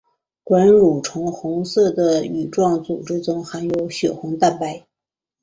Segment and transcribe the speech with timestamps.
[0.43, 4.87] 管蠕虫红色的羽状组织中含有血红蛋白。